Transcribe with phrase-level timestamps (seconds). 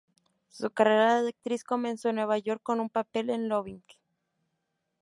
[0.49, 3.83] Su carrera de actriz comenzó en Nueva York con un papel en "Loving".